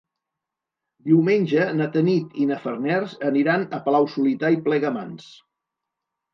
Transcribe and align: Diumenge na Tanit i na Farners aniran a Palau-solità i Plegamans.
Diumenge 1.09 1.65
na 1.81 1.87
Tanit 1.97 2.41
i 2.45 2.49
na 2.53 2.59
Farners 2.65 3.15
aniran 3.31 3.69
a 3.69 3.83
Palau-solità 3.87 4.53
i 4.59 4.61
Plegamans. 4.67 5.33